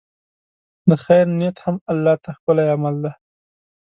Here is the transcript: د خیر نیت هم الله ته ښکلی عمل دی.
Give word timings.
د 0.89 0.91
خیر 1.05 1.25
نیت 1.37 1.57
هم 1.65 1.75
الله 1.91 2.15
ته 2.23 2.29
ښکلی 2.37 2.67
عمل 2.75 2.95
دی. 3.03 3.11